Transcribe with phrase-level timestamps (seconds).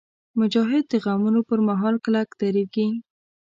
[0.39, 2.87] مجاهد د غمونو پر مهال کلک درېږي.